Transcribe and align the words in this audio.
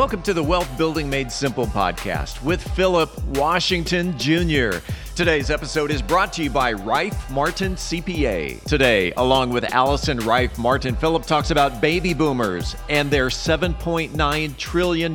Welcome 0.00 0.22
to 0.22 0.32
the 0.32 0.42
Wealth 0.42 0.78
Building 0.78 1.10
Made 1.10 1.30
Simple 1.30 1.66
podcast 1.66 2.42
with 2.42 2.66
Phillip 2.74 3.22
Washington 3.36 4.16
Jr. 4.16 4.78
Today's 5.14 5.50
episode 5.50 5.90
is 5.90 6.00
brought 6.00 6.32
to 6.32 6.42
you 6.42 6.48
by 6.48 6.72
Rife 6.72 7.30
Martin 7.30 7.74
CPA. 7.74 8.64
Today, 8.64 9.12
along 9.18 9.50
with 9.50 9.62
Allison 9.74 10.18
Rife 10.20 10.56
Martin, 10.56 10.96
Phillip 10.96 11.24
talks 11.24 11.50
about 11.50 11.82
baby 11.82 12.14
boomers 12.14 12.76
and 12.88 13.10
their 13.10 13.26
$7.9 13.26 14.56
trillion. 14.56 15.14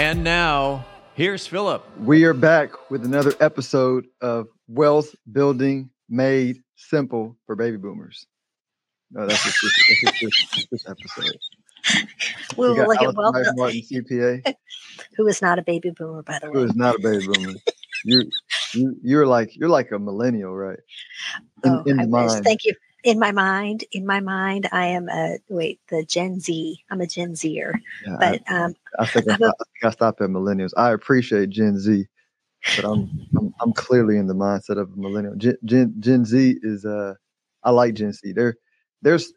And 0.00 0.24
now, 0.24 0.86
here's 1.12 1.46
Phillip. 1.46 1.84
We 1.98 2.24
are 2.24 2.32
back 2.32 2.90
with 2.90 3.04
another 3.04 3.34
episode 3.38 4.06
of 4.22 4.46
Wealth 4.66 5.14
Building 5.30 5.90
Made 6.08 6.62
Simple 6.74 7.36
for 7.44 7.54
Baby 7.54 7.76
Boomers. 7.76 8.26
No, 9.10 9.26
that's 9.26 9.44
just 9.44 9.58
this, 9.62 9.98
that's 10.02 10.18
just 10.18 10.52
this, 10.54 10.66
this 10.72 10.88
episode. 10.88 11.36
We 12.56 12.68
will 12.68 12.76
got 12.76 12.88
look 12.88 12.96
at 12.96 13.02
Allison 13.02 13.14
well, 13.18 13.32
Rife 13.32 13.46
Martin, 13.56 13.82
CPA, 13.92 14.54
who 15.18 15.26
is 15.26 15.42
not 15.42 15.58
a 15.58 15.62
baby 15.62 15.90
boomer, 15.90 16.22
by 16.22 16.38
the 16.38 16.46
who 16.46 16.60
way. 16.60 16.64
is 16.64 16.74
not 16.74 16.94
a 16.94 16.98
baby 17.00 17.26
boomer. 17.26 17.52
You, 18.06 18.22
you, 18.72 18.96
you're 19.02 19.26
like 19.26 19.54
you're 19.54 19.68
like 19.68 19.92
a 19.92 19.98
millennial, 19.98 20.56
right? 20.56 20.78
In, 21.62 21.72
oh, 21.72 21.82
in 21.84 22.00
I 22.00 22.04
the 22.04 22.08
wish. 22.08 22.30
mind. 22.30 22.44
Thank 22.44 22.64
you. 22.64 22.74
In 23.02 23.18
my 23.18 23.32
mind, 23.32 23.84
in 23.92 24.04
my 24.06 24.20
mind, 24.20 24.68
I 24.72 24.86
am 24.86 25.08
a 25.08 25.38
wait 25.48 25.80
the 25.88 26.04
Gen 26.04 26.40
Z. 26.40 26.84
I'm 26.90 27.00
a 27.00 27.06
Gen 27.06 27.34
Zer, 27.34 27.80
Yeah, 28.06 28.16
but 28.18 28.42
um, 28.52 28.74
I, 28.98 29.04
I 29.04 29.06
think 29.06 29.26
I, 29.28 29.46
I 29.46 29.88
I 29.88 29.90
stop 29.90 30.20
at 30.20 30.28
millennials. 30.28 30.72
I 30.76 30.92
appreciate 30.92 31.50
Gen 31.50 31.78
Z, 31.78 32.06
but 32.76 32.84
I'm 32.84 33.10
I'm, 33.38 33.54
I'm 33.60 33.72
clearly 33.72 34.18
in 34.18 34.26
the 34.26 34.34
mindset 34.34 34.78
of 34.78 34.92
a 34.92 34.96
millennial. 34.96 35.34
Gen, 35.36 35.56
Gen 35.64 35.94
Gen 35.98 36.24
Z 36.24 36.58
is 36.62 36.84
uh, 36.84 37.14
I 37.64 37.70
like 37.70 37.94
Gen 37.94 38.12
Z. 38.12 38.32
They're 38.32 38.56
there's 39.02 39.32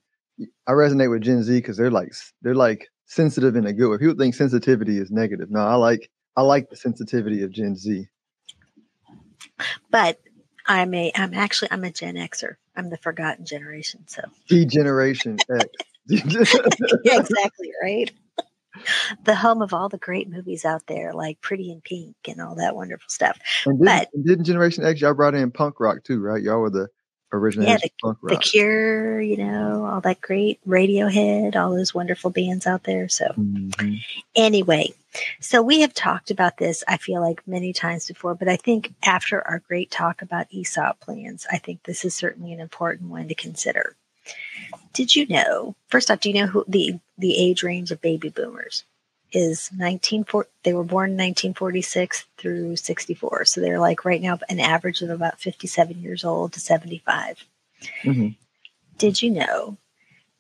I 0.67 0.72
resonate 0.72 1.09
with 1.09 1.22
Gen 1.22 1.44
Z 1.44 1.56
because 1.56 1.78
they're 1.78 1.91
like 1.91 2.11
they're 2.41 2.56
like 2.56 2.89
sensitive 3.06 3.56
in 3.56 3.66
a 3.66 3.73
good 3.73 3.89
way. 3.89 3.97
People 3.97 4.16
think 4.16 4.36
sensitivity 4.36 4.97
is 4.97 5.11
negative. 5.11 5.50
No, 5.50 5.61
I 5.61 5.75
like 5.75 6.09
I 6.36 6.41
like 6.41 6.69
the 6.69 6.75
sensitivity 6.75 7.44
of 7.44 7.52
Gen 7.52 7.75
Z. 7.75 8.08
but 9.89 10.19
I'm 10.66 10.94
a 10.94 11.11
I'm 11.16 11.34
actually 11.34 11.72
I'm 11.72 11.84
a 11.84 11.91
Gen 11.91 12.16
Xer. 12.16 12.56
I'm 12.75 12.89
the 12.89 12.97
forgotten 12.97 13.45
generation. 13.45 14.03
So 14.07 14.21
D 14.47 14.66
Generation 14.66 15.38
X. 15.49 15.66
yeah, 16.07 16.21
exactly 17.19 17.71
right. 17.81 18.11
The 19.23 19.35
home 19.35 19.61
of 19.61 19.73
all 19.73 19.88
the 19.88 19.99
great 19.99 20.27
movies 20.29 20.66
out 20.66 20.88
there, 20.88 21.13
like 21.13 21.39
Pretty 21.41 21.71
in 21.71 21.81
Pink 21.81 22.16
and 22.27 22.41
all 22.41 22.55
that 22.55 22.75
wonderful 22.75 23.07
stuff. 23.07 23.39
and 23.66 23.79
didn't, 23.79 23.85
But- 23.99 24.09
and 24.13 24.25
didn't 24.25 24.45
Generation 24.45 24.83
X 24.85 24.99
y'all 25.01 25.13
brought 25.13 25.35
in 25.35 25.51
punk 25.51 25.79
rock 25.79 26.03
too, 26.03 26.19
right? 26.21 26.41
Y'all 26.41 26.59
were 26.59 26.69
the 26.71 26.88
originators 27.34 27.84
of 27.84 27.98
punk 28.02 28.17
The. 28.23 28.38
Cure, 28.38 29.22
you 29.22 29.38
know, 29.38 29.86
all 29.86 30.02
that 30.02 30.22
great 30.22 30.59
Radiohead, 30.67 31.56
all 31.56 31.75
those 31.75 31.94
wonderful 31.94 32.30
bands 32.30 32.67
out 32.67 32.84
there. 32.84 33.09
So 33.09 33.25
Mhm. 33.38 34.00
Anyway, 34.36 34.94
so 35.40 35.62
we 35.62 35.81
have 35.81 35.94
talked 35.94 36.31
about 36.31 36.58
this, 36.58 36.84
I 36.88 36.98
feel 36.98 37.22
like 37.22 37.47
many 37.47 37.74
times 37.74 38.07
before, 38.07 38.35
but 38.35 38.47
I 38.47 38.56
think 38.56 38.94
after 39.03 39.46
our 39.47 39.59
great 39.59 39.91
talk 39.91 40.22
about 40.22 40.47
ESOP 40.53 41.00
plans, 41.00 41.46
I 41.52 41.57
think 41.57 41.84
this 41.84 42.06
is 42.06 42.16
certainly 42.16 42.53
an 42.53 42.59
important 42.59 43.09
one 43.09 43.28
to 43.28 43.36
consider. 43.36 43.96
Did 44.94 45.16
you 45.16 45.28
know, 45.28 45.75
first 45.90 46.09
off, 46.09 46.19
do 46.19 46.30
you 46.30 46.36
know 46.36 46.47
who 46.47 46.63
the, 46.68 47.00
the 47.18 47.38
age 47.38 47.63
range 47.63 47.91
of 47.91 48.02
baby 48.02 48.30
boomers 48.30 48.86
is 49.33 49.69
1940, 49.71 50.49
they 50.63 50.73
were 50.73 50.83
born 50.83 51.11
in 51.11 51.17
1946 51.17 52.25
through 52.38 52.75
64. 52.75 53.45
So 53.45 53.59
they're 53.61 53.79
like 53.79 54.05
right 54.05 54.21
now 54.21 54.39
an 54.49 54.59
average 54.59 55.01
of 55.01 55.09
about 55.09 55.39
57 55.41 55.99
years 55.99 56.23
old 56.23 56.53
to 56.53 56.59
75. 56.59 57.44
Mhm. 58.03 58.35
Did 58.97 59.21
you 59.21 59.31
know 59.31 59.77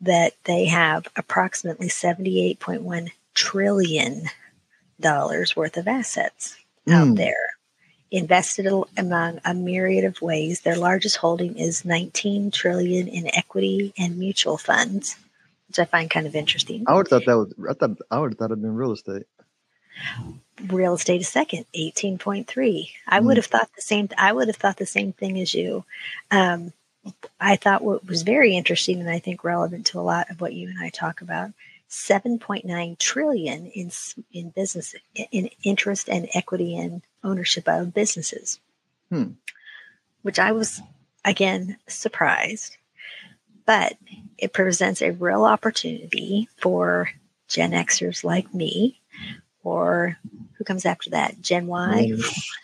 that 0.01 0.33
they 0.45 0.65
have 0.65 1.07
approximately 1.15 1.89
78.1 1.89 3.11
trillion 3.33 4.29
dollars 4.99 5.55
worth 5.55 5.75
of 5.77 5.87
assets 5.87 6.55
out 6.89 7.07
Mm. 7.07 7.17
there 7.17 7.49
invested 8.11 8.67
among 8.95 9.39
a 9.43 9.53
myriad 9.55 10.05
of 10.05 10.21
ways 10.21 10.61
their 10.61 10.75
largest 10.75 11.17
holding 11.17 11.57
is 11.57 11.83
19 11.83 12.51
trillion 12.51 13.07
in 13.07 13.27
equity 13.35 13.91
and 13.97 14.17
mutual 14.17 14.57
funds 14.57 15.15
which 15.73 15.79
i 15.79 15.85
find 15.89 16.09
kind 16.11 16.27
of 16.27 16.35
interesting 16.35 16.83
I 16.87 16.93
would 16.93 17.07
have 17.09 17.23
thought 17.23 17.25
that 17.25 17.37
was 17.37 17.53
I 17.69 17.73
thought 17.73 17.97
I 18.11 18.19
would 18.19 18.31
have 18.33 18.37
thought 18.37 18.51
it'd 18.51 18.61
been 18.61 18.75
real 18.75 18.91
estate. 18.91 19.23
real 20.67 20.93
estate 20.93 21.21
is 21.21 21.27
second 21.27 21.65
18.3 21.75 22.89
i 23.07 23.19
would 23.19 23.33
Mm. 23.33 23.37
have 23.37 23.45
thought 23.47 23.69
the 23.75 23.81
same 23.81 24.07
i 24.17 24.31
would 24.31 24.47
have 24.47 24.55
thought 24.57 24.77
the 24.77 24.85
same 24.85 25.11
thing 25.13 25.39
as 25.39 25.53
you 25.53 25.83
um, 26.29 26.73
i 27.39 27.55
thought 27.55 27.83
what 27.83 28.05
was 28.05 28.21
very 28.21 28.55
interesting 28.55 28.99
and 28.99 29.09
i 29.09 29.17
think 29.19 29.43
relevant 29.43 29.87
to 29.87 29.99
a 29.99 30.01
lot 30.13 30.29
of 30.29 30.39
what 30.41 30.53
you 30.53 30.69
and 30.69 30.79
i 30.79 30.89
talk 30.89 31.21
about 31.21 31.51
7.9 31.89 32.97
trillion 32.99 33.65
in 33.67 33.91
in 34.31 34.49
business 34.51 34.93
in 35.31 35.49
interest 35.63 36.07
and 36.09 36.27
equity 36.35 36.77
and 36.77 37.01
ownership 37.23 37.67
of 37.67 37.93
businesses 37.95 38.59
Hmm. 39.09 39.31
which 40.21 40.37
i 40.39 40.51
was 40.51 40.81
again 41.25 41.77
surprised 41.87 42.77
but 43.65 43.97
it 44.37 44.53
presents 44.53 45.01
a 45.01 45.11
real 45.11 45.45
opportunity 45.45 46.49
for 46.57 47.09
gen 47.47 47.71
xers 47.71 48.23
like 48.23 48.53
me 48.53 48.99
or 49.63 50.17
who 50.57 50.63
comes 50.63 50.85
after 50.85 51.09
that 51.11 51.41
gen 51.41 51.67
y 51.67 52.11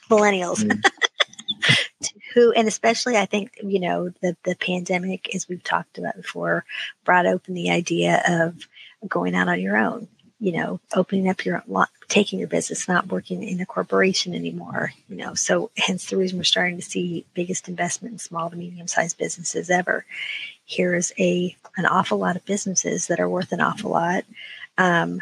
millennials. 0.10 0.64
Mm. 0.64 0.82
who 2.34 2.52
and 2.54 2.68
especially 2.68 3.18
i 3.18 3.26
think 3.26 3.60
you 3.64 3.80
know 3.80 4.10
the 4.22 4.36
the 4.44 4.56
pandemic 4.56 5.34
as 5.36 5.48
we've 5.48 5.64
talked 5.64 5.98
about 5.98 6.16
before 6.16 6.64
brought 7.04 7.26
open 7.26 7.54
the 7.54 7.70
idea 7.70 8.22
of 8.28 8.68
going 9.08 9.36
out 9.36 9.48
on 9.48 9.60
your 9.60 9.78
own 9.78 10.08
you 10.40 10.52
know 10.52 10.80
opening 10.96 11.28
up 11.28 11.46
your 11.46 11.64
lo- 11.68 11.86
taking 12.08 12.40
your 12.40 12.48
business 12.48 12.88
not 12.88 13.08
working 13.08 13.44
in 13.44 13.60
a 13.60 13.66
corporation 13.66 14.34
anymore 14.34 14.92
you 15.08 15.16
know. 15.16 15.34
So 15.34 15.72
hence 15.78 16.10
the 16.10 16.18
reason 16.18 16.38
we're 16.38 16.44
starting 16.44 16.78
to 16.78 16.84
see 16.84 17.26
biggest 17.34 17.68
investment 17.68 18.14
in 18.14 18.20
small 18.20 18.50
to 18.50 18.56
medium 18.56 18.88
sized 18.88 19.18
businesses 19.18 19.70
ever 19.70 20.06
here 20.70 20.94
is 20.94 21.14
a 21.18 21.56
an 21.78 21.86
awful 21.86 22.18
lot 22.18 22.36
of 22.36 22.46
businesses 22.46 23.08
that 23.08 23.20
are 23.20 23.30
worth 23.30 23.52
an 23.52 23.62
awful 23.62 23.92
lot 23.92 24.24
um, 24.78 25.22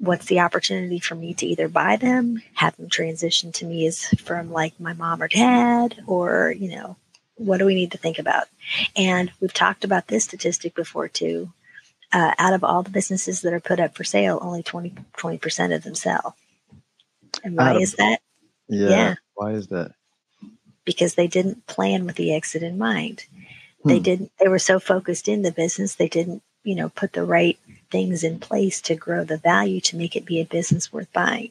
what's 0.00 0.26
the 0.26 0.40
opportunity 0.40 0.98
for 0.98 1.14
me 1.14 1.34
to 1.34 1.46
either 1.46 1.68
buy 1.68 1.96
them, 1.96 2.42
have 2.54 2.74
them 2.76 2.88
transition 2.88 3.52
to 3.52 3.66
me 3.66 3.86
as 3.86 4.06
from 4.18 4.50
like 4.50 4.78
my 4.80 4.94
mom 4.94 5.22
or 5.22 5.28
dad, 5.28 6.02
or, 6.06 6.54
you 6.58 6.70
know, 6.70 6.96
what 7.34 7.58
do 7.58 7.66
we 7.66 7.74
need 7.74 7.92
to 7.92 7.98
think 7.98 8.18
about? 8.18 8.46
And 8.96 9.30
we've 9.40 9.52
talked 9.52 9.84
about 9.84 10.08
this 10.08 10.24
statistic 10.24 10.74
before 10.74 11.08
too. 11.08 11.52
Uh, 12.12 12.34
out 12.38 12.54
of 12.54 12.64
all 12.64 12.82
the 12.82 12.90
businesses 12.90 13.42
that 13.42 13.52
are 13.52 13.60
put 13.60 13.78
up 13.78 13.94
for 13.94 14.02
sale, 14.02 14.38
only 14.42 14.64
20, 14.64 15.38
percent 15.38 15.72
of 15.72 15.84
them 15.84 15.94
sell. 15.94 16.34
And 17.44 17.56
why 17.56 17.74
of- 17.74 17.82
is 17.82 17.92
that? 17.94 18.20
Yeah. 18.68 18.88
Yeah. 18.88 19.14
Why 19.34 19.52
is 19.52 19.68
that? 19.68 19.92
Because 20.84 21.14
they 21.14 21.28
didn't 21.28 21.66
plan 21.66 22.06
with 22.06 22.16
the 22.16 22.34
exit 22.34 22.62
in 22.62 22.78
mind. 22.78 23.26
They 23.84 23.98
Hmm. 23.98 24.02
didn't, 24.02 24.32
they 24.38 24.48
were 24.48 24.58
so 24.58 24.78
focused 24.78 25.28
in 25.28 25.42
the 25.42 25.52
business, 25.52 25.94
they 25.94 26.08
didn't, 26.08 26.42
you 26.64 26.74
know, 26.74 26.88
put 26.90 27.12
the 27.12 27.24
right 27.24 27.58
things 27.90 28.22
in 28.22 28.38
place 28.38 28.80
to 28.82 28.94
grow 28.94 29.24
the 29.24 29.38
value 29.38 29.80
to 29.82 29.96
make 29.96 30.16
it 30.16 30.24
be 30.24 30.40
a 30.40 30.44
business 30.44 30.92
worth 30.92 31.12
buying. 31.12 31.50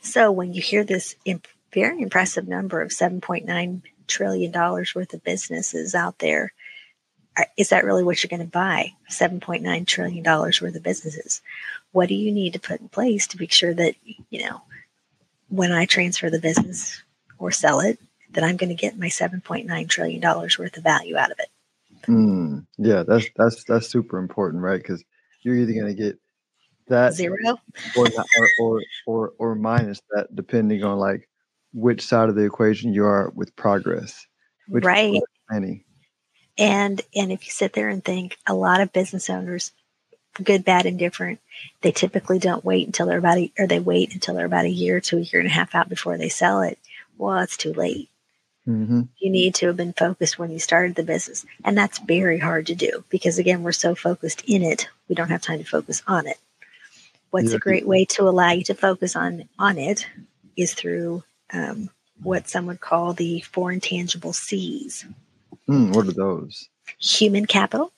So 0.00 0.32
when 0.32 0.54
you 0.54 0.62
hear 0.62 0.84
this 0.84 1.16
imp- 1.24 1.48
very 1.72 2.00
impressive 2.00 2.48
number 2.48 2.80
of 2.80 2.90
$7.9 2.90 3.82
trillion 4.06 4.52
worth 4.52 5.12
of 5.12 5.24
businesses 5.24 5.94
out 5.94 6.18
there, 6.20 6.52
is 7.58 7.68
that 7.68 7.84
really 7.84 8.02
what 8.02 8.22
you're 8.22 8.28
going 8.28 8.40
to 8.40 8.46
buy? 8.46 8.94
$7.9 9.10 9.86
trillion 9.86 10.24
worth 10.24 10.62
of 10.62 10.82
businesses. 10.82 11.42
What 11.92 12.08
do 12.08 12.14
you 12.14 12.32
need 12.32 12.54
to 12.54 12.60
put 12.60 12.80
in 12.80 12.88
place 12.88 13.26
to 13.28 13.38
make 13.38 13.52
sure 13.52 13.74
that, 13.74 13.94
you 14.30 14.44
know, 14.44 14.62
when 15.48 15.72
I 15.72 15.84
transfer 15.84 16.30
the 16.30 16.40
business 16.40 17.02
or 17.38 17.50
sell 17.50 17.80
it, 17.80 17.98
that 18.30 18.44
I'm 18.44 18.56
going 18.56 18.68
to 18.70 18.74
get 18.74 18.98
my 18.98 19.06
$7.9 19.06 19.88
trillion 19.88 20.20
worth 20.20 20.76
of 20.76 20.82
value 20.82 21.16
out 21.16 21.30
of 21.30 21.38
it? 21.38 21.48
Mm, 22.06 22.66
yeah, 22.78 23.02
that's 23.02 23.26
that's 23.34 23.64
that's 23.64 23.88
super 23.88 24.18
important, 24.18 24.62
right? 24.62 24.80
Because 24.80 25.02
you're 25.42 25.56
either 25.56 25.72
going 25.72 25.86
to 25.86 25.94
get 25.94 26.18
that 26.88 27.14
Zero? 27.14 27.36
or, 27.96 28.06
or 28.06 28.48
or 28.60 28.82
or 29.06 29.32
or 29.38 29.54
minus 29.56 30.00
that, 30.10 30.28
depending 30.34 30.84
on 30.84 30.98
like 30.98 31.28
which 31.72 32.02
side 32.02 32.28
of 32.28 32.36
the 32.36 32.44
equation 32.44 32.92
you 32.92 33.04
are 33.04 33.32
with 33.34 33.56
progress. 33.56 34.24
Right. 34.68 35.20
Any. 35.52 35.84
And 36.58 37.00
and 37.14 37.32
if 37.32 37.44
you 37.44 37.50
sit 37.50 37.72
there 37.72 37.88
and 37.88 38.04
think 38.04 38.36
a 38.46 38.54
lot 38.54 38.80
of 38.80 38.92
business 38.92 39.28
owners 39.28 39.72
good, 40.42 40.64
bad, 40.64 40.86
and 40.86 40.98
different. 40.98 41.40
They 41.82 41.92
typically 41.92 42.38
don't 42.38 42.64
wait 42.64 42.86
until 42.86 43.06
they're 43.06 43.18
about 43.18 43.38
a, 43.38 43.52
or 43.58 43.66
they 43.66 43.80
wait 43.80 44.14
until 44.14 44.34
they're 44.34 44.46
about 44.46 44.64
a 44.64 44.70
year 44.70 45.00
to 45.00 45.18
a 45.18 45.20
year 45.20 45.40
and 45.40 45.48
a 45.48 45.52
half 45.52 45.74
out 45.74 45.88
before 45.88 46.18
they 46.18 46.28
sell 46.28 46.62
it. 46.62 46.78
Well, 47.18 47.38
it's 47.38 47.56
too 47.56 47.72
late. 47.72 48.10
Mm-hmm. 48.66 49.02
You 49.18 49.30
need 49.30 49.54
to 49.56 49.66
have 49.68 49.76
been 49.76 49.92
focused 49.92 50.38
when 50.38 50.50
you 50.50 50.58
started 50.58 50.96
the 50.96 51.02
business. 51.04 51.46
And 51.64 51.78
that's 51.78 51.98
very 52.00 52.38
hard 52.38 52.66
to 52.66 52.74
do 52.74 53.04
because, 53.10 53.38
again, 53.38 53.62
we're 53.62 53.72
so 53.72 53.94
focused 53.94 54.42
in 54.46 54.62
it, 54.62 54.88
we 55.08 55.14
don't 55.14 55.28
have 55.30 55.42
time 55.42 55.58
to 55.58 55.64
focus 55.64 56.02
on 56.06 56.26
it. 56.26 56.38
What's 57.30 57.50
Yeah. 57.50 57.56
a 57.56 57.60
great 57.60 57.86
way 57.86 58.04
to 58.06 58.22
allow 58.28 58.50
you 58.52 58.64
to 58.64 58.74
focus 58.74 59.14
on, 59.16 59.48
on 59.58 59.78
it 59.78 60.06
is 60.56 60.74
through 60.74 61.22
um, 61.52 61.90
what 62.22 62.48
some 62.48 62.66
would 62.66 62.80
call 62.80 63.12
the 63.12 63.40
four 63.42 63.70
intangible 63.72 64.32
C's 64.32 65.04
Mm, 65.68 65.94
what 65.94 66.06
are 66.06 66.12
those? 66.12 66.68
human 66.98 67.46
capital, 67.46 67.92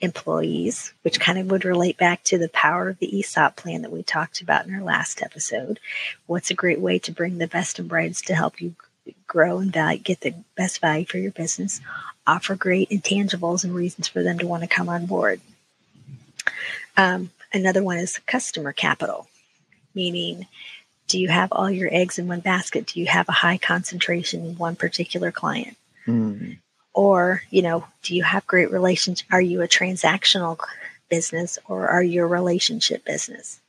employees, 0.00 0.92
which 1.02 1.20
kind 1.20 1.38
of 1.38 1.46
would 1.50 1.64
relate 1.64 1.96
back 1.96 2.22
to 2.24 2.36
the 2.38 2.48
power 2.50 2.88
of 2.88 2.98
the 2.98 3.18
ESOP 3.20 3.56
plan 3.56 3.82
that 3.82 3.92
we 3.92 4.02
talked 4.02 4.40
about 4.40 4.66
in 4.66 4.74
our 4.74 4.82
last 4.82 5.22
episode. 5.22 5.78
What's 6.26 6.50
a 6.50 6.54
great 6.54 6.80
way 6.80 6.98
to 7.00 7.12
bring 7.12 7.38
the 7.38 7.46
best 7.46 7.78
and 7.78 7.88
brightest 7.88 8.26
to 8.26 8.34
help 8.34 8.60
you 8.60 8.74
grow 9.26 9.58
and 9.58 9.72
value, 9.72 9.98
get 9.98 10.20
the 10.20 10.34
best 10.56 10.80
value 10.80 11.04
for 11.04 11.18
your 11.18 11.32
business? 11.32 11.80
Offer 12.26 12.56
great 12.56 12.90
intangibles 12.90 13.64
and 13.64 13.74
reasons 13.74 14.08
for 14.08 14.22
them 14.22 14.38
to 14.38 14.46
want 14.46 14.62
to 14.62 14.68
come 14.68 14.88
on 14.88 15.06
board. 15.06 15.40
Um, 16.96 17.30
another 17.52 17.82
one 17.82 17.98
is 17.98 18.18
customer 18.26 18.72
capital, 18.72 19.28
meaning 19.94 20.46
do 21.06 21.18
you 21.18 21.28
have 21.28 21.50
all 21.52 21.70
your 21.70 21.92
eggs 21.92 22.18
in 22.18 22.28
one 22.28 22.40
basket? 22.40 22.86
Do 22.86 23.00
you 23.00 23.06
have 23.06 23.28
a 23.28 23.32
high 23.32 23.58
concentration 23.58 24.46
in 24.46 24.56
one 24.56 24.76
particular 24.76 25.30
client? 25.30 25.76
Mm, 26.06 26.58
or 26.94 27.42
you 27.50 27.60
know 27.60 27.84
do 28.02 28.14
you 28.14 28.22
have 28.22 28.46
great 28.46 28.70
relations 28.70 29.24
are 29.30 29.40
you 29.40 29.60
a 29.60 29.68
transactional 29.68 30.58
business 31.10 31.58
or 31.68 31.88
are 31.88 32.02
you 32.02 32.22
a 32.22 32.26
relationship 32.26 33.04
business 33.04 33.60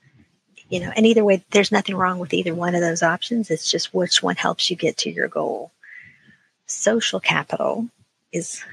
you 0.70 0.80
know 0.80 0.92
and 0.96 1.06
either 1.06 1.24
way 1.24 1.44
there's 1.52 1.72
nothing 1.72 1.96
wrong 1.96 2.20
with 2.20 2.34
either 2.34 2.54
one 2.56 2.76
of 2.76 2.82
those 2.82 3.04
options. 3.04 3.52
It's 3.52 3.70
just 3.70 3.94
which 3.94 4.24
one 4.24 4.36
helps 4.36 4.70
you 4.70 4.76
get 4.76 4.98
to 4.98 5.12
your 5.12 5.28
goal. 5.28 5.72
Social 6.68 7.20
capital 7.20 7.88
is 8.32 8.64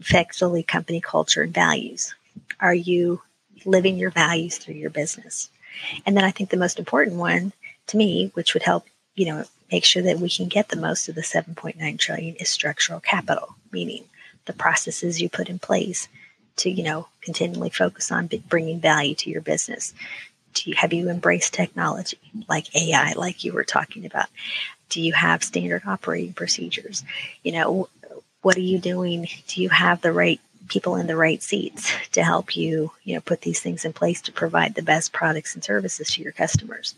effectively 0.00 0.62
company 0.62 1.00
culture 1.00 1.42
and 1.42 1.54
values. 1.54 2.14
Are 2.60 2.74
you 2.74 3.20
living 3.64 3.96
your 3.96 4.10
values 4.10 4.58
through 4.58 4.74
your 4.74 4.90
business? 4.90 5.50
And 6.06 6.16
then 6.16 6.24
i 6.24 6.30
think 6.30 6.50
the 6.50 6.56
most 6.56 6.78
important 6.78 7.16
one 7.16 7.52
to 7.88 7.96
me 7.96 8.30
which 8.34 8.54
would 8.54 8.62
help 8.62 8.86
you 9.14 9.26
know 9.26 9.44
make 9.72 9.84
sure 9.84 10.02
that 10.02 10.18
we 10.18 10.28
can 10.28 10.48
get 10.48 10.68
the 10.68 10.76
most 10.76 11.08
of 11.08 11.14
the 11.14 11.22
7.9 11.22 11.98
trillion 11.98 12.36
is 12.36 12.48
structural 12.48 13.00
capital 13.00 13.56
meaning 13.72 14.04
the 14.46 14.52
processes 14.52 15.20
you 15.20 15.28
put 15.28 15.48
in 15.48 15.58
place 15.58 16.08
to 16.56 16.70
you 16.70 16.82
know 16.82 17.08
continually 17.22 17.70
focus 17.70 18.12
on 18.12 18.30
bringing 18.48 18.80
value 18.80 19.14
to 19.14 19.30
your 19.30 19.40
business 19.40 19.94
do 20.54 20.70
you 20.70 20.76
have 20.76 20.92
you 20.92 21.10
embraced 21.10 21.52
technology 21.52 22.18
like 22.48 22.74
ai 22.76 23.12
like 23.14 23.44
you 23.44 23.52
were 23.52 23.64
talking 23.64 24.06
about? 24.06 24.26
Do 24.88 25.00
you 25.00 25.12
have 25.12 25.42
standard 25.42 25.82
operating 25.86 26.32
procedures? 26.32 27.04
You 27.42 27.52
know 27.52 27.88
what 28.42 28.56
are 28.56 28.60
you 28.60 28.78
doing? 28.78 29.28
Do 29.48 29.62
you 29.62 29.68
have 29.68 30.00
the 30.00 30.12
right 30.12 30.40
people 30.68 30.96
in 30.96 31.06
the 31.06 31.16
right 31.16 31.42
seats 31.42 31.92
to 32.12 32.24
help 32.24 32.56
you 32.56 32.92
you 33.02 33.14
know 33.14 33.20
put 33.20 33.42
these 33.42 33.60
things 33.60 33.84
in 33.84 33.92
place 33.92 34.22
to 34.22 34.32
provide 34.32 34.74
the 34.74 34.82
best 34.82 35.12
products 35.12 35.54
and 35.54 35.64
services 35.64 36.10
to 36.12 36.22
your 36.22 36.32
customers? 36.32 36.94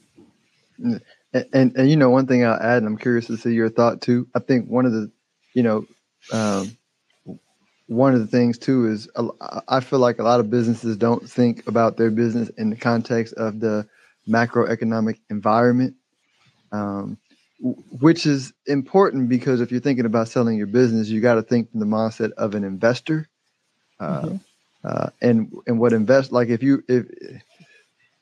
And, 0.78 1.00
and 1.52 1.76
and 1.76 1.90
you 1.90 1.96
know 1.96 2.10
one 2.10 2.26
thing 2.26 2.44
I'll 2.44 2.54
add, 2.54 2.78
and 2.78 2.86
I'm 2.86 2.98
curious 2.98 3.26
to 3.26 3.36
see 3.36 3.52
your 3.52 3.70
thought 3.70 4.00
too. 4.00 4.28
I 4.34 4.40
think 4.40 4.68
one 4.68 4.86
of 4.86 4.92
the, 4.92 5.10
you 5.54 5.62
know, 5.62 5.86
um, 6.32 6.76
one 7.86 8.14
of 8.14 8.20
the 8.20 8.26
things 8.26 8.58
too 8.58 8.86
is 8.86 9.08
I 9.68 9.80
feel 9.80 9.98
like 10.00 10.18
a 10.18 10.24
lot 10.24 10.40
of 10.40 10.50
businesses 10.50 10.96
don't 10.96 11.28
think 11.28 11.66
about 11.68 11.96
their 11.96 12.10
business 12.10 12.48
in 12.58 12.70
the 12.70 12.76
context 12.76 13.34
of 13.34 13.60
the 13.60 13.86
macroeconomic 14.28 15.18
environment, 15.30 15.94
um, 16.72 17.18
which 17.60 18.26
is 18.26 18.52
important 18.66 19.28
because 19.28 19.60
if 19.60 19.70
you're 19.70 19.80
thinking 19.80 20.06
about 20.06 20.28
selling 20.28 20.58
your 20.58 20.66
business, 20.66 21.08
you 21.08 21.20
got 21.20 21.34
to 21.36 21.42
think 21.42 21.70
from 21.70 21.80
the 21.80 21.86
mindset 21.86 22.32
of 22.32 22.54
an 22.54 22.64
investor. 22.64 23.28
Uh, 24.00 24.26
Mhm. 24.26 24.40
uh, 24.84 25.10
and 25.22 25.52
and 25.66 25.80
what 25.80 25.92
invest 25.92 26.32
like 26.32 26.48
if 26.48 26.62
you 26.62 26.82
if 26.88 27.06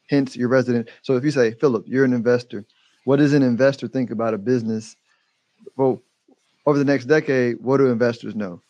hence 0.09 0.37
your 0.37 0.49
resident. 0.49 0.91
So 1.03 1.17
if 1.17 1.25
you 1.25 1.31
say 1.31 1.53
Phillip, 1.55 1.85
you're 1.87 2.05
an 2.05 2.13
investor, 2.13 2.65
what 3.05 3.17
does 3.17 3.35
an 3.35 3.43
investor 3.43 3.89
think 3.89 4.11
about 4.11 4.35
a 4.35 4.39
business? 4.39 4.97
Well, 5.77 6.03
over 6.67 6.79
the 6.79 6.85
next 6.85 7.07
decade, 7.07 7.61
what 7.61 7.79
do 7.79 7.89
investors 7.89 8.35
know? 8.35 8.63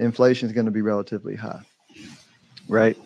Inflation 0.00 0.48
is 0.48 0.52
going 0.54 0.66
to 0.66 0.72
be 0.72 0.82
relatively 0.82 1.36
high, 1.36 1.62
right? 2.68 2.96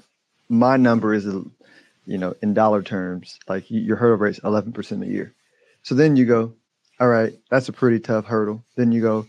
My 0.48 0.76
number 0.76 1.12
is, 1.12 1.24
you 1.24 2.18
know, 2.18 2.34
in 2.40 2.54
dollar 2.54 2.82
terms, 2.82 3.38
like 3.48 3.64
your 3.68 3.96
hurdle 3.96 4.16
rate's 4.18 4.40
11% 4.40 5.02
a 5.02 5.06
year. 5.06 5.34
So 5.82 5.94
then 5.94 6.16
you 6.16 6.24
go, 6.24 6.54
all 7.00 7.08
right, 7.08 7.32
that's 7.50 7.68
a 7.68 7.72
pretty 7.72 7.98
tough 8.00 8.24
hurdle. 8.26 8.64
Then 8.76 8.92
you 8.92 9.02
go, 9.02 9.26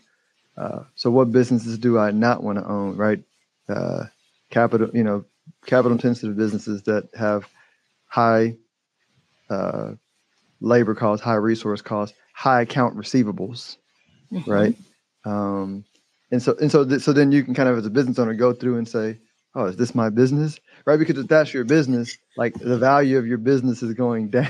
uh, 0.58 0.84
so 0.96 1.10
what 1.10 1.32
businesses 1.32 1.78
do 1.78 1.98
I 1.98 2.12
not 2.12 2.44
want 2.44 2.60
to 2.60 2.66
own, 2.66 2.96
right? 2.96 3.22
Uh, 3.68 4.06
capital, 4.52 4.90
you 4.94 5.04
know, 5.04 5.26
capital 5.66 5.92
intensive 5.94 6.38
businesses 6.38 6.84
that 6.84 7.10
have 7.16 7.48
high 8.08 8.56
uh, 9.50 9.94
labor 10.62 10.96
costs, 10.96 11.24
high 11.24 11.36
resource 11.36 11.82
costs, 11.82 12.16
high 12.34 12.62
account 12.62 12.96
receivables, 12.96 13.78
right? 14.48 14.76
Um, 15.26 15.84
and 16.32 16.42
so 16.42 16.56
and 16.60 16.72
so 16.72 16.86
th- 16.86 17.02
so 17.02 17.14
then 17.14 17.32
you 17.32 17.44
can 17.44 17.54
kind 17.54 17.70
of 17.70 17.78
as 17.78 17.86
a 17.86 17.90
business 17.90 18.20
owner 18.20 18.34
go 18.34 18.54
through 18.54 18.78
and 18.78 18.88
say, 18.88 19.20
oh, 19.56 19.66
is 19.66 19.78
this 19.78 19.96
my 19.96 20.10
business, 20.10 20.60
right? 20.86 20.98
Because 20.98 21.18
if 21.18 21.28
that's 21.28 21.54
your 21.54 21.64
business, 21.64 22.18
like 22.38 22.54
the 22.60 22.78
value 22.78 23.18
of 23.18 23.26
your 23.26 23.38
business 23.38 23.82
is 23.82 23.94
going 23.94 24.30
down. 24.32 24.50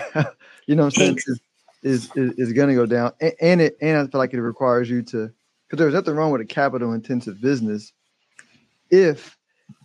you 0.68 0.76
know 0.76 0.86
what 0.86 0.98
I'm 0.98 1.16
saying? 1.16 1.18
Is 1.28 1.40
is 1.84 2.12
is, 2.16 2.32
is 2.38 2.54
going 2.54 2.70
to 2.70 2.76
go 2.76 2.86
down, 2.86 3.12
and, 3.22 3.34
and 3.42 3.62
it 3.62 3.78
and 3.82 3.98
I 3.98 4.08
feel 4.08 4.20
like 4.20 4.34
it 4.34 4.42
requires 4.42 4.90
you 4.90 5.02
to 5.04 5.32
because 5.68 5.80
there's 5.80 5.94
nothing 5.94 6.16
wrong 6.16 6.32
with 6.32 6.42
a 6.42 6.46
capital 6.46 6.94
intensive 6.94 7.42
business 7.42 7.92
if 8.90 9.38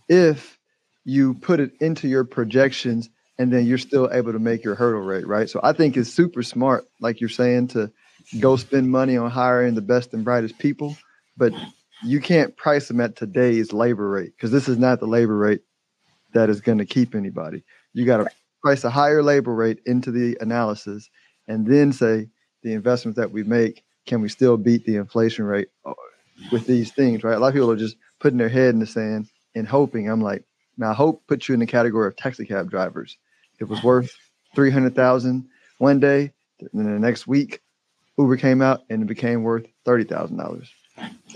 if 0.07 0.57
you 1.05 1.33
put 1.35 1.59
it 1.59 1.71
into 1.79 2.07
your 2.07 2.23
projections 2.23 3.09
and 3.39 3.51
then 3.51 3.65
you're 3.65 3.77
still 3.77 4.09
able 4.11 4.31
to 4.33 4.39
make 4.39 4.63
your 4.63 4.75
hurdle 4.75 5.01
rate, 5.01 5.25
right? 5.25 5.49
So 5.49 5.59
I 5.63 5.73
think 5.73 5.97
it's 5.97 6.11
super 6.11 6.43
smart, 6.43 6.85
like 6.99 7.19
you're 7.19 7.29
saying, 7.29 7.69
to 7.69 7.91
go 8.39 8.55
spend 8.55 8.91
money 8.91 9.17
on 9.17 9.31
hiring 9.31 9.73
the 9.73 9.81
best 9.81 10.13
and 10.13 10.23
brightest 10.23 10.59
people, 10.59 10.95
but 11.37 11.53
you 12.03 12.19
can't 12.19 12.55
price 12.57 12.87
them 12.87 13.01
at 13.01 13.15
today's 13.15 13.73
labor 13.73 14.09
rate 14.09 14.33
because 14.35 14.51
this 14.51 14.67
is 14.67 14.77
not 14.77 14.99
the 14.99 15.07
labor 15.07 15.37
rate 15.37 15.61
that 16.33 16.49
is 16.49 16.61
going 16.61 16.77
to 16.77 16.85
keep 16.85 17.15
anybody. 17.15 17.63
You 17.93 18.05
got 18.05 18.17
to 18.17 18.27
price 18.61 18.83
a 18.83 18.89
higher 18.89 19.23
labor 19.23 19.53
rate 19.53 19.79
into 19.85 20.11
the 20.11 20.37
analysis 20.41 21.09
and 21.47 21.65
then 21.65 21.91
say 21.91 22.27
the 22.63 22.73
investments 22.73 23.17
that 23.17 23.31
we 23.31 23.43
make, 23.43 23.83
can 24.05 24.21
we 24.21 24.29
still 24.29 24.57
beat 24.57 24.85
the 24.85 24.95
inflation 24.95 25.45
rate 25.45 25.67
uh, 25.85 25.93
with 26.51 26.65
these 26.67 26.91
things, 26.91 27.23
right? 27.23 27.35
A 27.35 27.39
lot 27.39 27.49
of 27.49 27.53
people 27.53 27.71
are 27.71 27.75
just 27.75 27.97
putting 28.19 28.37
their 28.37 28.49
head 28.49 28.73
in 28.73 28.79
the 28.79 28.85
sand 28.85 29.27
and 29.55 29.67
hoping. 29.67 30.09
I'm 30.09 30.21
like, 30.21 30.43
now 30.77 30.93
hope 30.93 31.25
puts 31.27 31.47
you 31.49 31.53
in 31.53 31.59
the 31.59 31.65
category 31.67 32.07
of 32.07 32.15
taxi 32.15 32.45
cab 32.45 32.69
drivers. 32.69 33.17
It 33.59 33.65
was 33.65 33.83
worth 33.83 34.11
three 34.55 34.71
hundred 34.71 34.95
thousand 34.95 35.47
one 35.77 35.99
day, 35.99 36.31
and 36.59 36.69
then 36.73 36.91
the 36.93 36.99
next 36.99 37.27
week, 37.27 37.61
Uber 38.17 38.37
came 38.37 38.61
out 38.61 38.83
and 38.89 39.03
it 39.03 39.07
became 39.07 39.43
worth 39.43 39.65
thirty 39.85 40.03
thousand 40.03 40.37
dollars, 40.37 40.71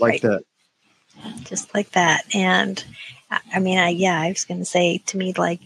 like 0.00 0.14
Right. 0.14 0.22
that. 0.22 0.42
Just 1.44 1.74
like 1.74 1.90
that. 1.92 2.24
And 2.34 2.82
I 3.52 3.58
mean, 3.58 3.78
I, 3.78 3.88
yeah, 3.90 4.20
I 4.20 4.28
was 4.28 4.44
going 4.44 4.60
to 4.60 4.64
say 4.64 4.98
to 4.98 5.16
me, 5.16 5.32
like 5.32 5.60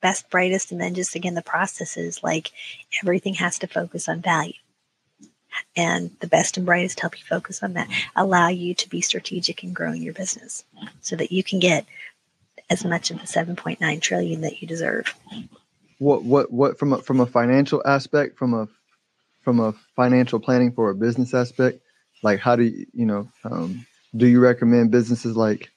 best, 0.00 0.30
brightest, 0.30 0.72
and 0.72 0.80
then 0.80 0.94
just 0.94 1.14
again, 1.14 1.34
the 1.34 1.42
processes, 1.42 2.22
like 2.22 2.52
everything 3.02 3.34
has 3.34 3.58
to 3.60 3.66
focus 3.66 4.08
on 4.08 4.22
value. 4.22 4.54
And 5.76 6.10
the 6.20 6.28
best 6.28 6.56
and 6.56 6.66
brightest 6.66 7.00
help 7.00 7.18
you 7.18 7.24
focus 7.28 7.62
on 7.62 7.72
that, 7.74 7.88
allow 8.14 8.48
you 8.48 8.74
to 8.74 8.88
be 8.88 9.00
strategic 9.00 9.64
in 9.64 9.72
growing 9.72 10.02
your 10.02 10.14
business 10.14 10.64
so 11.00 11.16
that 11.16 11.32
you 11.32 11.42
can 11.42 11.58
get 11.58 11.84
as 12.70 12.84
much 12.84 13.10
of 13.10 13.18
the 13.18 13.26
7.9 13.26 14.00
trillion 14.00 14.42
that 14.42 14.60
you 14.60 14.68
deserve. 14.68 15.14
What 15.98 16.22
what 16.22 16.52
what 16.52 16.78
from 16.78 16.92
a 16.92 17.02
from 17.02 17.18
a 17.20 17.26
financial 17.26 17.82
aspect, 17.84 18.38
from 18.38 18.54
a 18.54 18.68
from 19.42 19.58
a 19.58 19.72
financial 19.96 20.38
planning 20.38 20.70
for 20.70 20.90
a 20.90 20.94
business 20.94 21.34
aspect, 21.34 21.80
like 22.22 22.38
how 22.38 22.54
do 22.54 22.62
you 22.62 22.86
you 22.92 23.06
know 23.06 23.28
um, 23.44 23.84
do 24.16 24.26
you 24.26 24.40
recommend 24.40 24.90
businesses 24.90 25.36
like 25.36 25.70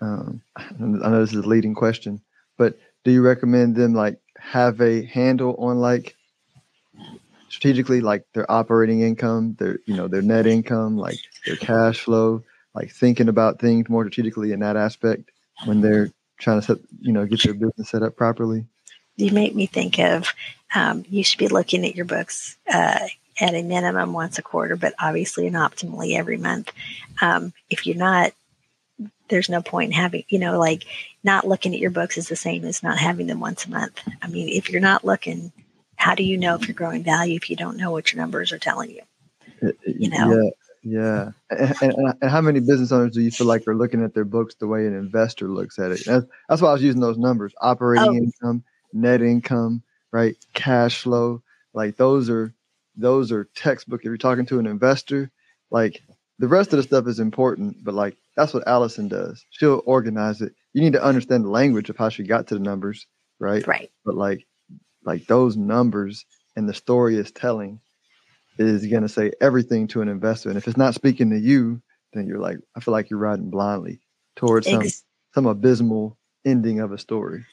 um, 0.00 0.42
I 0.56 0.64
know 0.78 1.20
this 1.20 1.32
is 1.32 1.44
a 1.44 1.48
leading 1.48 1.74
question, 1.74 2.20
but 2.58 2.78
do 3.04 3.10
you 3.10 3.22
recommend 3.22 3.76
them 3.76 3.94
like 3.94 4.20
have 4.38 4.80
a 4.80 5.04
handle 5.04 5.54
on 5.58 5.78
like 5.78 6.16
strategically 7.48 8.00
like 8.00 8.24
their 8.34 8.50
operating 8.50 9.00
income, 9.00 9.56
their 9.58 9.78
you 9.86 9.96
know 9.96 10.08
their 10.08 10.22
net 10.22 10.46
income, 10.46 10.96
like 10.96 11.18
their 11.46 11.56
cash 11.56 12.00
flow, 12.00 12.42
like 12.74 12.90
thinking 12.90 13.28
about 13.28 13.58
things 13.58 13.88
more 13.88 14.04
strategically 14.04 14.52
in 14.52 14.60
that 14.60 14.76
aspect 14.76 15.30
when 15.64 15.80
they're 15.80 16.10
trying 16.38 16.60
to 16.60 16.66
set 16.66 16.78
you 17.00 17.12
know 17.12 17.26
get 17.26 17.42
their 17.42 17.54
business 17.54 17.88
set 17.88 18.02
up 18.02 18.16
properly. 18.16 18.66
you 19.16 19.32
make 19.32 19.54
me 19.54 19.66
think 19.66 19.98
of 19.98 20.28
um, 20.74 21.04
you 21.08 21.24
should 21.24 21.38
be 21.38 21.48
looking 21.48 21.84
at 21.86 21.96
your 21.96 22.04
books 22.04 22.56
uh, 22.72 23.06
at 23.40 23.54
a 23.54 23.62
minimum 23.62 24.12
once 24.12 24.38
a 24.38 24.42
quarter, 24.42 24.76
but 24.76 24.94
obviously 24.98 25.46
and 25.46 25.56
optimally 25.56 26.16
every 26.16 26.36
month. 26.36 26.72
Um, 27.20 27.52
if 27.70 27.86
you're 27.86 27.96
not 27.96 28.32
there's 29.28 29.48
no 29.48 29.62
point 29.62 29.92
in 29.92 29.92
having, 29.92 30.24
you 30.28 30.38
know, 30.38 30.58
like 30.58 30.84
not 31.24 31.46
looking 31.46 31.74
at 31.74 31.80
your 31.80 31.90
books 31.90 32.16
is 32.16 32.28
the 32.28 32.36
same 32.36 32.64
as 32.64 32.82
not 32.82 32.98
having 32.98 33.26
them 33.26 33.40
once 33.40 33.66
a 33.66 33.70
month. 33.70 34.00
I 34.22 34.28
mean, 34.28 34.48
if 34.48 34.70
you're 34.70 34.80
not 34.80 35.04
looking, 35.04 35.52
how 35.96 36.14
do 36.14 36.22
you 36.22 36.36
know 36.36 36.54
if 36.54 36.68
you're 36.68 36.74
growing 36.74 37.02
value 37.02 37.36
if 37.36 37.50
you 37.50 37.56
don't 37.56 37.76
know 37.76 37.90
what 37.90 38.12
your 38.12 38.20
numbers 38.20 38.52
are 38.52 38.58
telling 38.58 38.90
you? 38.90 39.02
You 39.84 40.10
know? 40.10 40.32
Yeah. 40.32 40.50
Yeah. 40.88 41.30
And, 41.50 41.74
and, 41.82 42.14
and, 42.22 42.30
how 42.30 42.40
many 42.40 42.60
business 42.60 42.92
owners 42.92 43.12
do 43.12 43.20
you 43.20 43.32
feel 43.32 43.48
like 43.48 43.66
are 43.66 43.74
looking 43.74 44.04
at 44.04 44.14
their 44.14 44.24
books 44.24 44.54
the 44.54 44.68
way 44.68 44.86
an 44.86 44.94
investor 44.94 45.48
looks 45.48 45.80
at 45.80 45.90
it? 45.90 46.04
That's, 46.06 46.24
that's 46.48 46.62
why 46.62 46.68
I 46.68 46.74
was 46.74 46.82
using 46.82 47.00
those 47.00 47.18
numbers 47.18 47.52
operating 47.60 48.08
oh. 48.08 48.14
income, 48.14 48.64
net 48.92 49.20
income, 49.20 49.82
right? 50.12 50.36
Cash 50.54 51.02
flow. 51.02 51.42
Like 51.74 51.96
those 51.96 52.30
are, 52.30 52.54
those 52.96 53.32
are 53.32 53.48
textbook. 53.54 54.00
If 54.00 54.06
you're 54.06 54.16
talking 54.16 54.46
to 54.46 54.58
an 54.58 54.66
investor, 54.66 55.30
like 55.70 56.02
the 56.38 56.48
rest 56.48 56.72
of 56.72 56.78
the 56.78 56.82
stuff 56.82 57.06
is 57.06 57.20
important, 57.20 57.84
but 57.84 57.94
like 57.94 58.16
that's 58.36 58.52
what 58.54 58.66
Allison 58.66 59.08
does. 59.08 59.44
She'll 59.50 59.82
organize 59.86 60.40
it. 60.42 60.52
You 60.72 60.82
need 60.82 60.92
to 60.92 61.02
understand 61.02 61.44
the 61.44 61.50
language 61.50 61.90
of 61.90 61.96
how 61.96 62.08
she 62.08 62.22
got 62.22 62.48
to 62.48 62.54
the 62.54 62.60
numbers, 62.60 63.06
right? 63.38 63.66
Right. 63.66 63.90
But 64.04 64.16
like 64.16 64.46
like 65.04 65.26
those 65.26 65.56
numbers 65.56 66.24
and 66.56 66.68
the 66.68 66.74
story 66.74 67.16
is 67.16 67.30
telling 67.30 67.80
is 68.58 68.86
going 68.86 69.02
to 69.02 69.08
say 69.08 69.32
everything 69.40 69.86
to 69.88 70.00
an 70.00 70.08
investor. 70.08 70.48
And 70.48 70.58
if 70.58 70.66
it's 70.66 70.78
not 70.78 70.94
speaking 70.94 71.30
to 71.30 71.38
you, 71.38 71.82
then 72.14 72.26
you're 72.26 72.40
like, 72.40 72.56
I 72.74 72.80
feel 72.80 72.92
like 72.92 73.10
you're 73.10 73.18
riding 73.18 73.50
blindly 73.50 74.00
towards 74.36 74.68
some 74.68 74.82
Ex- 74.82 75.04
some 75.34 75.46
abysmal 75.46 76.16
ending 76.46 76.80
of 76.80 76.92
a 76.92 76.98
story. 76.98 77.44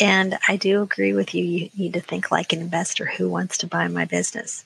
And 0.00 0.38
I 0.46 0.56
do 0.56 0.82
agree 0.82 1.14
with 1.14 1.34
you. 1.34 1.44
You 1.44 1.70
need 1.76 1.94
to 1.94 2.00
think 2.00 2.30
like 2.30 2.52
an 2.52 2.60
investor 2.60 3.06
who 3.06 3.28
wants 3.28 3.58
to 3.58 3.66
buy 3.66 3.88
my 3.88 4.04
business. 4.04 4.64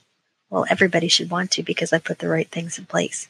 Well, 0.51 0.67
everybody 0.69 1.09
should 1.09 1.31
want 1.31 1.51
to 1.53 1.63
because 1.63 1.93
I 1.93 1.99
put 1.99 2.19
the 2.19 2.29
right 2.29 2.49
things 2.49 2.79
in 2.79 2.87
place. 2.87 3.29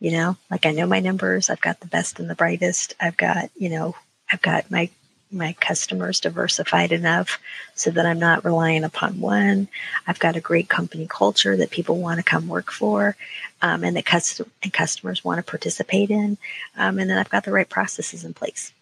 You 0.00 0.12
know, 0.12 0.36
like 0.50 0.64
I 0.64 0.70
know 0.72 0.86
my 0.86 1.00
numbers. 1.00 1.50
I've 1.50 1.60
got 1.60 1.80
the 1.80 1.86
best 1.86 2.20
and 2.20 2.30
the 2.30 2.34
brightest. 2.34 2.94
I've 3.00 3.16
got, 3.16 3.50
you 3.56 3.68
know, 3.68 3.96
I've 4.32 4.42
got 4.42 4.70
my 4.70 4.90
my 5.30 5.52
customers 5.60 6.20
diversified 6.20 6.92
enough 6.92 7.38
so 7.74 7.90
that 7.90 8.06
I'm 8.06 8.18
not 8.18 8.44
relying 8.44 8.84
upon 8.84 9.20
one. 9.20 9.68
I've 10.06 10.18
got 10.18 10.36
a 10.36 10.40
great 10.40 10.68
company 10.68 11.06
culture 11.06 11.56
that 11.56 11.70
people 11.70 11.98
want 11.98 12.18
to 12.18 12.22
come 12.22 12.48
work 12.48 12.70
for, 12.70 13.16
um, 13.60 13.84
and 13.84 13.96
that 13.96 14.06
custom 14.06 14.50
and 14.62 14.72
customers 14.72 15.24
want 15.24 15.38
to 15.38 15.50
participate 15.50 16.10
in, 16.10 16.38
um, 16.76 16.98
and 16.98 17.10
then 17.10 17.18
I've 17.18 17.30
got 17.30 17.44
the 17.44 17.52
right 17.52 17.68
processes 17.68 18.24
in 18.24 18.34
place. 18.34 18.72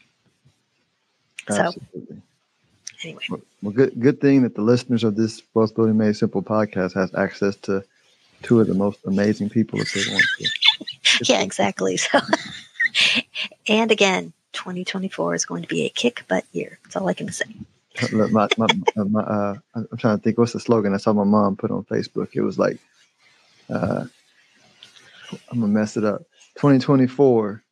Absolutely. 1.49 1.81
So, 2.07 2.23
anyway, 3.07 3.25
well, 3.63 3.73
good 3.73 3.99
good 4.01 4.21
thing 4.21 4.43
that 4.43 4.55
the 4.55 4.63
listeners 4.63 5.05
of 5.05 5.17
this 5.17 5.41
Building 5.55 5.97
Made 5.97 6.17
Simple 6.17 6.43
podcast 6.43 6.95
has 6.95 7.15
access 7.15 7.57
to 7.57 7.85
two 8.43 8.61
of 8.61 8.67
the 8.67 8.75
most 8.75 8.99
amazing 9.07 9.49
people 9.49 9.81
if 9.81 9.93
they 9.93 10.03
want 10.11 10.25
to. 10.39 10.49
yeah, 11.33 11.43
exactly. 11.43 11.97
So, 11.97 12.21
and 13.69 13.91
again, 13.91 14.33
2024 14.53 15.35
is 15.35 15.45
going 15.45 15.63
to 15.63 15.69
be 15.69 15.85
a 15.85 15.89
kick 15.89 16.25
butt 16.29 16.45
year. 16.53 16.79
That's 16.85 16.97
all 16.97 17.09
I 17.09 17.15
can 17.15 17.31
say. 17.31 17.47
My, 18.13 18.49
my, 18.59 18.67
my, 18.97 19.21
uh, 19.21 19.55
I'm 19.75 19.99
trying 19.99 20.19
to 20.19 20.23
think 20.23 20.37
what's 20.37 20.53
the 20.53 20.61
slogan 20.61 20.93
I 20.93 20.99
saw 20.99 21.15
my 21.15 21.25
mom 21.25 21.57
put 21.57 21.71
on 21.71 21.85
Facebook. 21.85 22.29
It 22.35 22.43
was 22.43 22.59
like, 22.59 22.79
uh, 23.71 24.05
I'm 25.51 25.61
gonna 25.61 25.73
mess 25.73 25.97
it 25.97 26.05
up. 26.05 26.23
2024, 26.57 27.63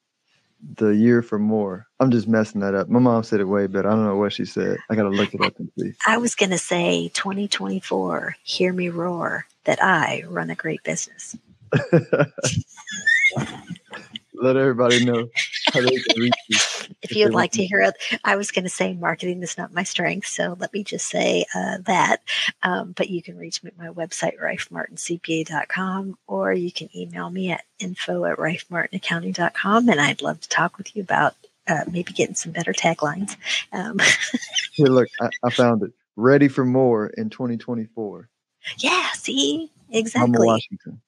the 0.76 0.88
year 0.90 1.22
for 1.22 1.38
more. 1.38 1.86
I'm 2.00 2.10
just 2.10 2.28
messing 2.28 2.60
that 2.60 2.74
up. 2.74 2.88
My 2.88 2.98
mom 2.98 3.22
said 3.22 3.40
it 3.40 3.44
way 3.44 3.66
better. 3.66 3.88
I 3.88 3.92
don't 3.92 4.04
know 4.04 4.16
what 4.16 4.32
she 4.32 4.44
said. 4.44 4.78
I 4.90 4.94
gotta 4.94 5.10
look 5.10 5.34
it 5.34 5.40
up 5.40 5.58
and 5.58 5.70
see. 5.78 5.92
I 6.06 6.18
was 6.18 6.34
gonna 6.34 6.58
say 6.58 7.08
2024. 7.14 8.36
Hear 8.42 8.72
me 8.72 8.88
roar 8.88 9.46
that 9.64 9.82
I 9.82 10.24
run 10.28 10.50
a 10.50 10.54
great 10.54 10.82
business. 10.82 11.36
Let 14.44 14.58
everybody 14.58 15.02
know 15.06 15.26
how 15.72 15.80
they 15.80 15.96
can 15.96 16.20
reach 16.20 16.34
you. 16.48 16.58
If 17.00 17.16
you'd 17.16 17.32
like 17.32 17.52
to 17.52 17.64
hear 17.64 17.80
it, 17.80 17.94
I 18.24 18.36
was 18.36 18.50
going 18.50 18.64
to 18.64 18.68
say 18.68 18.92
marketing 18.92 19.42
is 19.42 19.56
not 19.56 19.72
my 19.72 19.84
strength, 19.84 20.26
so 20.26 20.54
let 20.60 20.70
me 20.74 20.84
just 20.84 21.08
say 21.08 21.46
uh, 21.54 21.78
that. 21.86 22.18
Um, 22.62 22.92
but 22.92 23.08
you 23.08 23.22
can 23.22 23.38
reach 23.38 23.62
me 23.62 23.68
at 23.68 23.78
my 23.78 23.88
website, 23.88 24.38
rifemartincpa.com, 24.38 26.18
or 26.26 26.52
you 26.52 26.70
can 26.70 26.94
email 26.94 27.30
me 27.30 27.52
at 27.52 27.64
info 27.78 28.26
at 28.26 28.36
rifemartinaccounting.com, 28.36 29.88
and 29.88 29.98
I'd 29.98 30.20
love 30.20 30.42
to 30.42 30.48
talk 30.50 30.76
with 30.76 30.94
you 30.94 31.02
about 31.02 31.36
uh, 31.66 31.84
maybe 31.90 32.12
getting 32.12 32.34
some 32.34 32.52
better 32.52 32.74
taglines. 32.74 33.36
Um, 33.72 33.98
Here, 34.72 34.88
look, 34.88 35.08
I, 35.22 35.30
I, 35.42 35.48
found 35.48 35.84
it. 35.84 35.92
Ready 36.16 36.48
for 36.48 36.66
more 36.66 37.06
in 37.16 37.30
2024. 37.30 38.28
Yeah, 38.76 39.10
see? 39.12 39.70
Exactly. 39.88 40.32
Mama 40.32 40.44
Washington. 40.44 41.00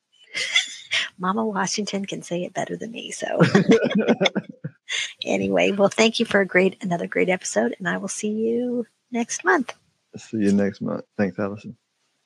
Mama 1.19 1.45
Washington 1.45 2.05
can 2.05 2.23
say 2.23 2.45
it 2.45 2.55
better 2.55 2.77
than 2.77 2.91
me. 2.91 3.11
So, 3.11 3.41
anyway, 5.25 5.73
well, 5.73 5.89
thank 5.89 6.21
you 6.21 6.27
for 6.27 6.41
a 6.41 6.47
great, 6.47 6.83
another 6.83 7.07
great 7.07 7.29
episode, 7.29 7.75
and 7.79 7.89
I 7.89 7.97
will 7.97 8.09
see 8.09 8.31
you 8.31 8.87
next 9.11 9.45
month. 9.45 9.75
See 10.17 10.39
you 10.39 10.53
next 10.53 10.81
month. 10.81 11.05
Thanks, 11.17 11.39
Allison. 11.39 11.77